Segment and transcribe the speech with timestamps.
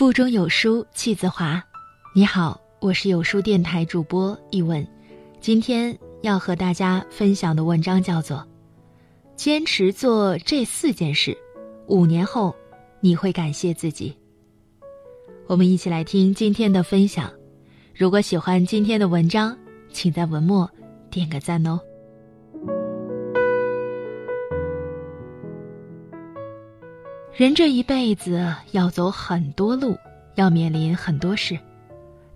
[0.00, 1.62] 腹中有书气自华。
[2.14, 4.82] 你好，我是有书电台主播一文。
[5.42, 8.38] 今天要和大家分享的文章叫做
[9.36, 11.32] 《坚持做这四件事》，
[11.86, 12.56] 五年后
[13.00, 14.16] 你会感谢自己。
[15.46, 17.30] 我们一起来听今天的分享。
[17.94, 19.54] 如果喜欢今天的文章，
[19.92, 20.66] 请在文末
[21.10, 21.78] 点个赞哦。
[27.40, 29.96] 人这一辈子要走很多路，
[30.34, 31.58] 要面临很多事，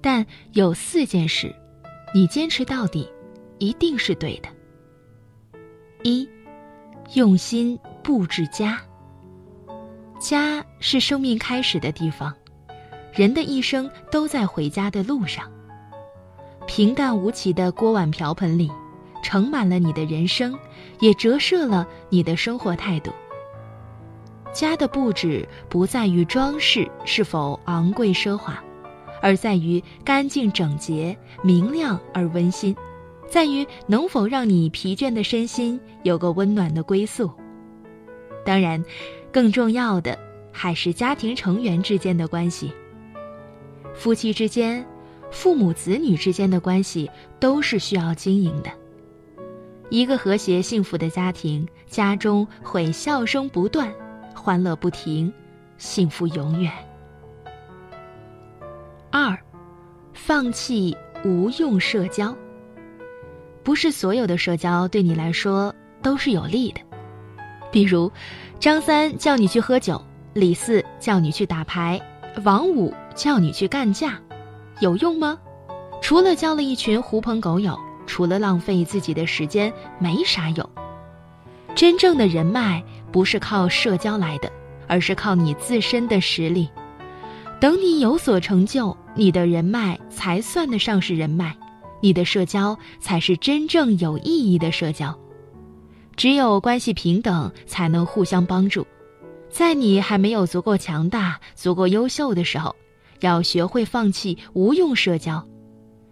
[0.00, 1.54] 但有四件事，
[2.14, 3.06] 你坚持到底，
[3.58, 4.48] 一定是对的。
[6.04, 6.26] 一，
[7.12, 8.80] 用心布置家。
[10.18, 12.34] 家是生命开始的地方，
[13.12, 15.52] 人的一生都在回家的路上。
[16.66, 18.72] 平淡无奇的锅碗瓢盆里，
[19.22, 20.58] 盛满了你的人生，
[21.00, 23.12] 也折射了你的生活态度。
[24.54, 28.62] 家的布置不在于装饰是否昂贵奢华，
[29.20, 32.74] 而在于干净整洁、明亮而温馨，
[33.28, 37.28] 在于能否让你疲倦的身心有个温暖的归宿。
[38.44, 38.82] 当然，
[39.32, 40.16] 更重要的
[40.52, 42.72] 还是家庭成员之间的关系。
[43.92, 44.86] 夫妻之间、
[45.30, 47.10] 父母子女之间的关系
[47.40, 48.70] 都是需要经营的。
[49.90, 53.92] 一个和谐幸福的家庭，家中会笑声不断。
[54.34, 55.32] 欢乐不停，
[55.78, 56.70] 幸福永远。
[59.10, 59.38] 二，
[60.12, 62.34] 放弃无用社交。
[63.62, 66.80] 不是所有的社交对你来说都是有利的。
[67.72, 68.10] 比如，
[68.60, 70.00] 张三叫你去喝酒，
[70.34, 72.00] 李四叫你去打牌，
[72.44, 74.20] 王五叫你去干架，
[74.80, 75.38] 有用吗？
[76.02, 80.70] 除了交了一群狐朋狗友，除了浪费自己的时间，没啥用。
[81.74, 84.50] 真正的人脉不是靠社交来的，
[84.88, 86.68] 而是靠你自身的实力。
[87.60, 91.56] 等你有所成就，你的人脉才算得上是人脉，
[92.00, 95.16] 你的社交才是真正有意义的社交。
[96.16, 98.84] 只有关系平等，才能互相帮助。
[99.48, 102.74] 在你还没有足够强大、足够优秀的时候，
[103.20, 105.40] 要学会放弃无用社交，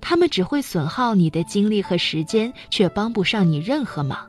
[0.00, 4.27] 他们只会损耗你的精力和时间，却帮不上你任何忙。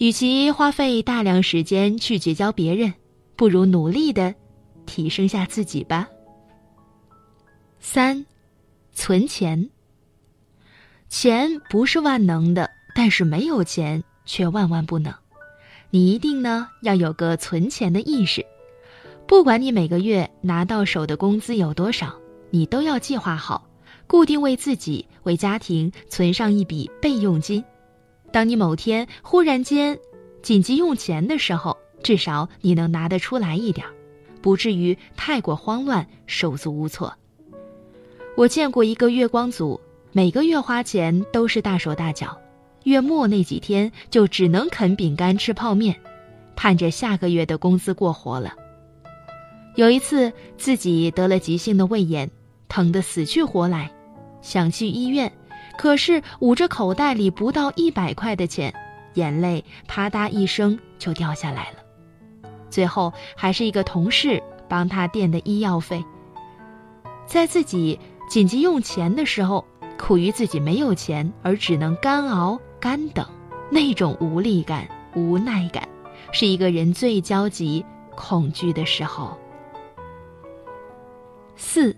[0.00, 2.94] 与其花费大量时间去结交别人，
[3.36, 4.34] 不如努力的
[4.86, 6.08] 提升下自己吧。
[7.80, 8.24] 三，
[8.94, 9.68] 存钱。
[11.10, 15.12] 钱不是万能的，但是没有钱却万万不能。
[15.90, 18.42] 你一定呢要有个存钱的意识，
[19.26, 22.14] 不管你每个月拿到手的工资有多少，
[22.48, 23.68] 你都要计划好，
[24.06, 27.62] 固定为自己、为家庭存上一笔备用金。
[28.32, 29.98] 当你某天忽然间
[30.42, 33.86] 紧急用钱的时候，至少你能拿得出来一点，
[34.40, 37.12] 不至于太过慌乱、手足无措。
[38.36, 39.80] 我见过一个月光族，
[40.12, 42.38] 每个月花钱都是大手大脚，
[42.84, 45.96] 月末那几天就只能啃饼干、吃泡面，
[46.56, 48.54] 盼着下个月的工资过活了。
[49.74, 52.30] 有一次自己得了急性的胃炎，
[52.68, 53.90] 疼得死去活来，
[54.40, 55.30] 想去医院。
[55.80, 58.70] 可是捂着口袋里不到一百块的钱，
[59.14, 61.78] 眼泪啪嗒一声就掉下来了。
[62.68, 66.04] 最后还是一个同事帮他垫的医药费。
[67.24, 67.98] 在自己
[68.28, 69.64] 紧急用钱的时候，
[69.98, 73.26] 苦于自己没有钱而只能干熬干等，
[73.70, 74.86] 那种无力感、
[75.16, 75.88] 无奈感，
[76.30, 77.82] 是一个人最焦急、
[78.14, 79.34] 恐惧的时候。
[81.56, 81.96] 四，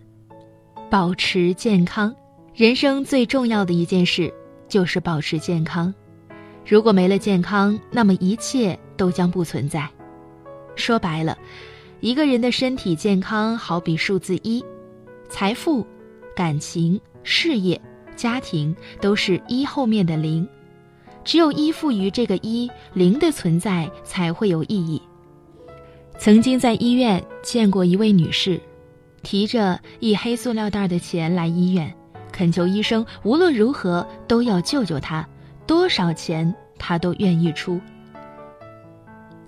[0.89, 2.15] 保持健康。
[2.55, 4.33] 人生最重要的一件事
[4.69, 5.93] 就是保持健康。
[6.67, 9.89] 如果没了健康，那么一切都将不存在。
[10.77, 11.39] 说白了，
[12.01, 14.63] 一个人的身体健康好比数字一，
[15.31, 15.87] 财富、
[16.37, 17.81] 感情、事业、
[18.17, 20.47] 家庭都是一后面的零。
[21.25, 25.01] 只有依附于这个一，零的存在才会有意义。
[26.19, 28.61] 曾经在医院见过一位女士，
[29.23, 31.93] 提着一黑塑料袋的钱来医院。
[32.33, 35.29] 恳求医生无论如何都要救救他，
[35.67, 37.81] 多少钱他都愿意出。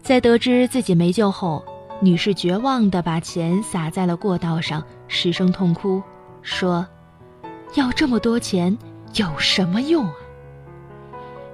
[0.03, 1.65] 在得知自己没救后，
[2.01, 6.03] 女士绝望地把钱撒在了过道上，失声痛哭，
[6.43, 6.87] 说
[7.75, 8.77] ：“要这么多钱
[9.15, 10.15] 有什么用啊？”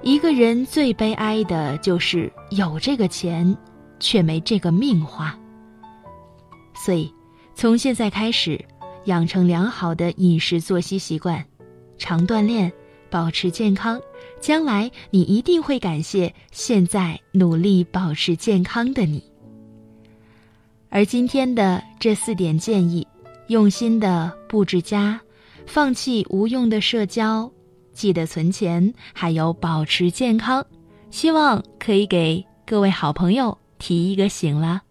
[0.03, 3.55] 一个人最悲哀的就是有这个钱，
[3.99, 5.33] 却没这个命花。
[6.73, 7.13] 所以，
[7.55, 8.63] 从现在开始。
[9.05, 11.43] 养成良好的饮食作息习惯，
[11.97, 12.71] 常锻炼，
[13.09, 13.99] 保持健康，
[14.39, 19.23] 将来你一定会感谢现在努力保持健康的你。
[20.89, 23.07] 而今天的这四点建议，
[23.47, 25.19] 用心的布置家，
[25.65, 27.51] 放弃无用的社交，
[27.93, 30.65] 记得存钱，还有保持健康，
[31.09, 34.81] 希望可以给各位好朋友提一个醒了。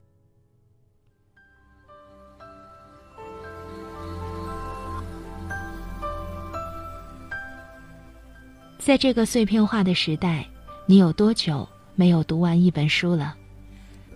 [8.80, 10.48] 在这个碎片化的时代，
[10.86, 13.34] 你有多久没有读完一本书了？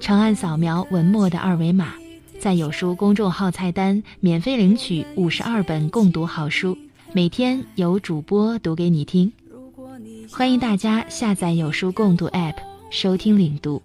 [0.00, 1.92] 长按扫描文末的二维码，
[2.40, 6.76] 在有书公众号菜单免费领取五十二本共读好书，
[7.12, 9.30] 每天有主播读给你听。
[10.32, 12.56] 欢迎大家下载有书共读 App
[12.90, 13.82] 收听领读。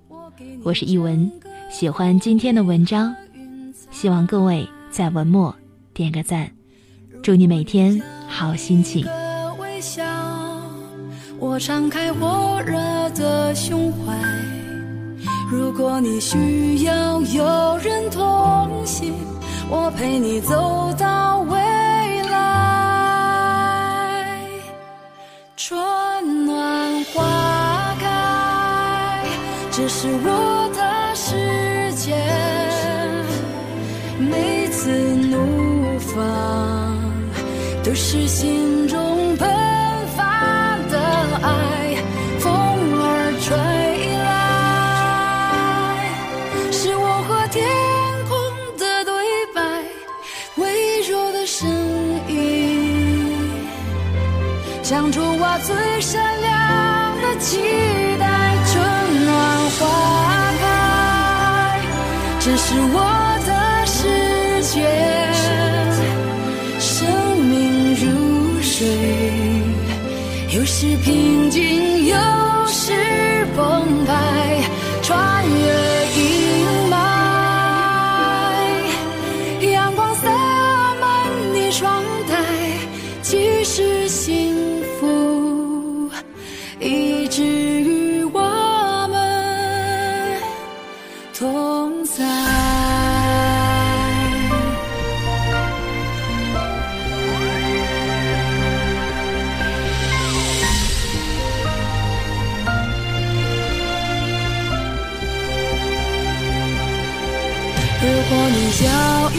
[0.63, 1.29] 我是一文，
[1.69, 3.13] 喜欢今天的文章，
[3.91, 5.53] 希望各位在文末
[5.93, 6.49] 点个赞，
[7.21, 9.05] 祝你每天好心情。
[11.41, 12.77] 我敞开火热
[13.12, 14.13] 的胸怀，
[15.50, 19.13] 如果你需要有人同行，
[19.69, 21.57] 我陪你走到未
[22.24, 22.36] 来。
[25.56, 25.80] 春
[26.45, 29.24] 暖花开，
[29.71, 32.18] 这是我的世界，
[34.19, 36.18] 每次怒放
[37.81, 38.69] 都是心
[62.51, 62.98] 这是我
[63.46, 63.51] 的
[63.86, 64.00] 世
[64.63, 64.81] 界，
[66.80, 68.88] 生命如水，
[70.57, 72.16] 有时平静，有
[72.66, 74.63] 时澎湃，
[75.04, 75.57] 穿越
[76.18, 76.96] 阴霾。
[79.72, 80.28] 阳光洒
[81.00, 82.34] 满你窗台，
[83.22, 83.99] 即使。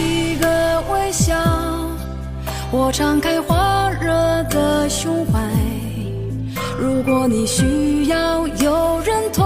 [0.01, 1.37] 一个微笑，
[2.71, 3.55] 我敞开火
[4.01, 4.11] 热
[4.45, 5.39] 的胸怀。
[6.79, 9.45] 如果你需要有人同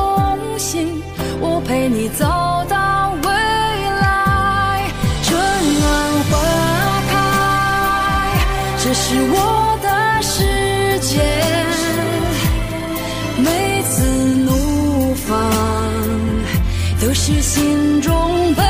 [0.57, 1.03] 行，
[1.41, 2.25] 我陪你走
[2.69, 4.89] 到未来。
[5.25, 5.37] 春
[5.81, 5.85] 暖
[6.31, 6.33] 花
[7.11, 7.15] 开，
[8.83, 9.37] 这是我
[9.83, 9.89] 的
[10.23, 11.21] 世界。
[13.37, 14.05] 每次
[14.47, 15.35] 怒放，
[17.01, 18.65] 都是心中奔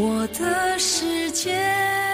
[0.00, 2.07] 我的世界。